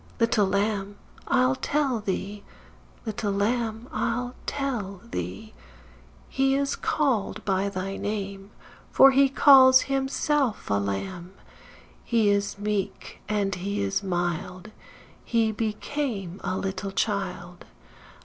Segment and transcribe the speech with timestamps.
[0.19, 0.95] Little Lamb,
[1.27, 2.43] I'll tell thee,
[3.05, 5.53] Little Lamb, I'll tell thee,
[6.27, 8.49] He is called by thy name,
[8.91, 11.33] For he calls himself a Lamb.
[12.03, 14.71] He is meek, & he is mild;
[15.23, 17.65] He became a little child.